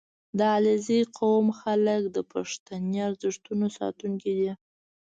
[0.37, 4.51] •د علیزي قوم خلک د پښتني ارزښتونو ساتونکي دي.